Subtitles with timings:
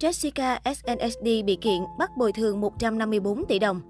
[0.00, 3.80] Jessica SNSD bị kiện bắt bồi thường 154 tỷ đồng.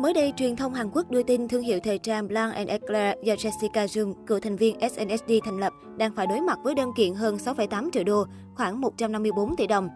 [0.00, 3.34] Mới đây, truyền thông Hàn Quốc đưa tin thương hiệu thời trang Blanc Eclair do
[3.34, 7.14] Jessica Jung, cựu thành viên SNSD thành lập, đang phải đối mặt với đơn kiện
[7.14, 9.88] hơn 6,8 triệu đô, khoảng 154 tỷ đồng.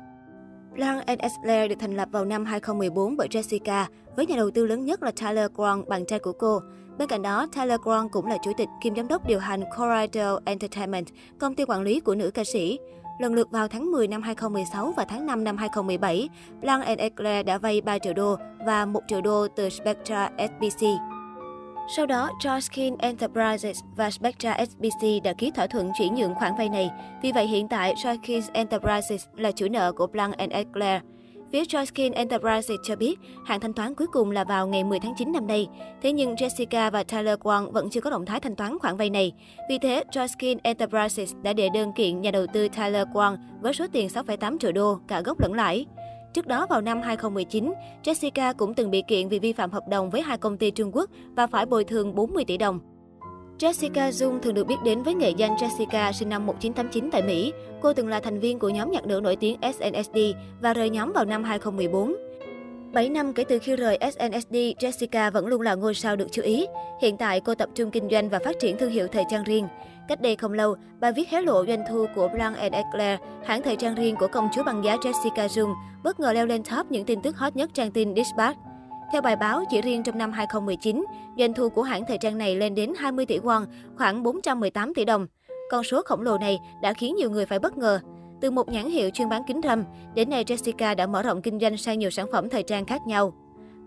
[0.75, 3.85] Blanc Eclair được thành lập vào năm 2014 bởi Jessica,
[4.17, 6.61] với nhà đầu tư lớn nhất là Tyler Kwon, bạn trai của cô.
[6.99, 10.43] Bên cạnh đó, Tyler Kwon cũng là chủ tịch kiêm giám đốc điều hành Corridor
[10.45, 11.07] Entertainment,
[11.39, 12.79] công ty quản lý của nữ ca sĩ.
[13.19, 16.29] Lần lượt vào tháng 10 năm 2016 và tháng 5 năm 2017,
[16.61, 18.37] Blanc Eclair đã vay 3 triệu đô
[18.67, 20.87] và 1 triệu đô từ Spectra SBC.
[21.97, 26.69] Sau đó, Jorskin Enterprises và Spectra SBC đã ký thỏa thuận chuyển nhượng khoản vay
[26.69, 26.91] này.
[27.23, 31.03] Vì vậy, hiện tại, Jorskin Enterprises là chủ nợ của Blanc Eclair.
[31.55, 35.15] Phía Joyskin Enterprises cho biết, hạn thanh toán cuối cùng là vào ngày 10 tháng
[35.19, 35.69] 9 năm nay.
[36.03, 39.11] Thế nhưng Jessica và Tyler Kwon vẫn chưa có động thái thanh toán khoản vay
[39.11, 39.33] này.
[39.69, 43.87] Vì thế, Joyskin Enterprises đã đệ đơn kiện nhà đầu tư Tyler Kwon với số
[43.93, 45.87] tiền 6,8 triệu đô, cả gốc lẫn lãi.
[46.33, 47.73] Trước đó vào năm 2019,
[48.05, 50.91] Jessica cũng từng bị kiện vì vi phạm hợp đồng với hai công ty Trung
[50.97, 52.94] Quốc và phải bồi thường 40 tỷ đồng.
[53.59, 57.53] Jessica Jung thường được biết đến với nghệ danh Jessica sinh năm 1989 tại Mỹ.
[57.83, 60.19] Cô từng là thành viên của nhóm nhạc nữ nổi tiếng SNSD
[60.61, 62.17] và rời nhóm vào năm 2014.
[62.93, 66.43] 7 năm kể từ khi rời SNSD, Jessica vẫn luôn là ngôi sao được chú
[66.43, 66.67] ý.
[67.03, 69.67] Hiện tại, cô tập trung kinh doanh và phát triển thương hiệu thời trang riêng.
[70.09, 73.77] Cách đây không lâu, bà viết hé lộ doanh thu của Blanc Eclair, hãng thời
[73.77, 77.05] trang riêng của công chúa bằng giá Jessica Jung, bất ngờ leo lên top những
[77.05, 78.59] tin tức hot nhất trang tin Dispatch.
[79.13, 81.05] Theo bài báo, chỉ riêng trong năm 2019,
[81.39, 83.67] doanh thu của hãng thời trang này lên đến 20 tỷ won,
[83.97, 85.27] khoảng 418 tỷ đồng.
[85.71, 88.01] Con số khổng lồ này đã khiến nhiều người phải bất ngờ.
[88.41, 91.61] Từ một nhãn hiệu chuyên bán kính râm, đến nay Jessica đã mở rộng kinh
[91.61, 93.33] doanh sang nhiều sản phẩm thời trang khác nhau.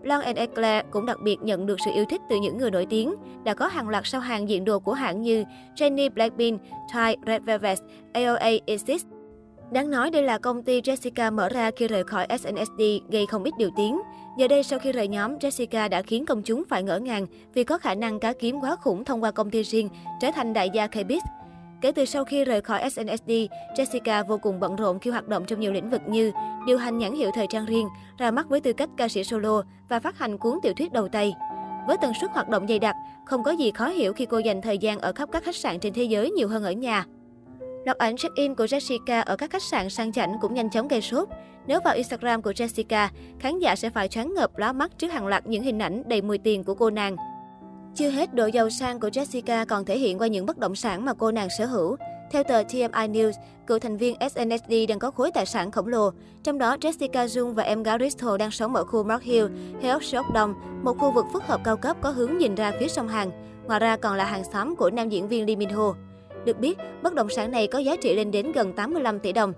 [0.02, 3.14] Blanc Eclair cũng đặc biệt nhận được sự yêu thích từ những người nổi tiếng,
[3.44, 5.44] đã có hàng loạt sao hàng diện đồ của hãng như
[5.76, 6.62] Jenny Blackpink,
[6.94, 7.78] Ty Red Velvet,
[8.12, 9.04] AOA Isis.
[9.70, 13.44] Đáng nói đây là công ty Jessica mở ra khi rời khỏi SNSD gây không
[13.44, 14.00] ít điều tiếng.
[14.38, 17.64] Giờ đây sau khi rời nhóm, Jessica đã khiến công chúng phải ngỡ ngàng vì
[17.64, 19.88] có khả năng cá kiếm quá khủng thông qua công ty riêng,
[20.20, 21.20] trở thành đại gia K-Biz.
[21.80, 23.30] Kể từ sau khi rời khỏi SNSD,
[23.76, 26.32] Jessica vô cùng bận rộn khi hoạt động trong nhiều lĩnh vực như
[26.66, 29.62] điều hành nhãn hiệu thời trang riêng, ra mắt với tư cách ca sĩ solo
[29.88, 31.32] và phát hành cuốn tiểu thuyết đầu tay.
[31.86, 32.94] Với tần suất hoạt động dày đặc,
[33.26, 35.80] không có gì khó hiểu khi cô dành thời gian ở khắp các khách sạn
[35.80, 37.04] trên thế giới nhiều hơn ở nhà.
[37.88, 41.00] Loạt ảnh check-in của Jessica ở các khách sạn sang chảnh cũng nhanh chóng gây
[41.00, 41.28] sốt.
[41.66, 45.26] Nếu vào Instagram của Jessica, khán giả sẽ phải choáng ngợp lóa mắt trước hàng
[45.26, 47.16] loạt những hình ảnh đầy mùi tiền của cô nàng.
[47.94, 51.04] Chưa hết, độ giàu sang của Jessica còn thể hiện qua những bất động sản
[51.04, 51.96] mà cô nàng sở hữu.
[52.30, 53.32] Theo tờ TMI News,
[53.66, 56.10] cựu thành viên SNSD đang có khối tài sản khổng lồ.
[56.42, 59.46] Trong đó, Jessica Jung và em gái Crystal đang sống ở khu Mark Hill,
[59.82, 63.08] Heok Đông, một khu vực phức hợp cao cấp có hướng nhìn ra phía sông
[63.08, 63.30] Hàn.
[63.66, 65.94] Ngoài ra còn là hàng xóm của nam diễn viên Lee Min Ho.
[66.48, 69.52] Được biết, bất động sản này có giá trị lên đến gần 85 tỷ đồng.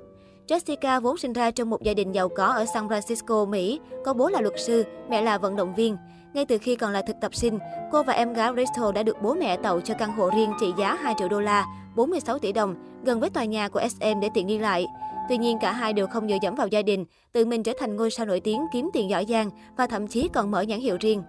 [0.49, 4.15] Jessica vốn sinh ra trong một gia đình giàu có ở San Francisco, Mỹ, có
[4.15, 5.97] bố là luật sư, mẹ là vận động viên.
[6.35, 7.59] Ngay từ khi còn là thực tập sinh,
[7.93, 10.73] cô và em gái Rachel đã được bố mẹ tậu cho căn hộ riêng trị
[10.79, 12.75] giá 2 triệu đô la, 46 tỷ đồng,
[13.05, 14.87] gần với tòa nhà của SM để tiện đi lại.
[15.29, 17.97] Tuy nhiên, cả hai đều không dựa dẫm vào gia đình, tự mình trở thành
[17.97, 20.97] ngôi sao nổi tiếng kiếm tiền giỏi giang và thậm chí còn mở nhãn hiệu
[21.01, 21.23] riêng.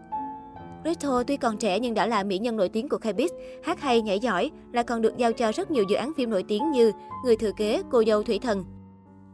[0.85, 3.29] Rachel tuy còn trẻ nhưng đã là mỹ nhân nổi tiếng của K-Biz,
[3.63, 6.43] hát hay, nhảy giỏi, lại còn được giao cho rất nhiều dự án phim nổi
[6.47, 6.91] tiếng như
[7.25, 8.65] Người thừa kế, Cô dâu thủy thần.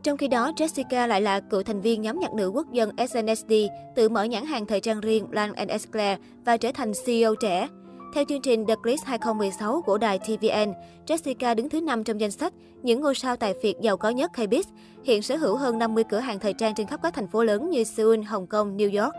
[0.03, 3.53] Trong khi đó, Jessica lại là cựu thành viên nhóm nhạc nữ quốc dân SNSD,
[3.95, 7.67] tự mở nhãn hàng thời trang riêng Blanc Esclair và trở thành CEO trẻ.
[8.13, 10.73] Theo chương trình The Glitz 2016 của đài TVN,
[11.07, 12.53] Jessica đứng thứ 5 trong danh sách
[12.83, 14.63] những ngôi sao tài phiệt giàu có nhất K-Biz,
[15.03, 17.69] hiện sở hữu hơn 50 cửa hàng thời trang trên khắp các thành phố lớn
[17.69, 19.13] như Seoul, Hồng Kông, New York.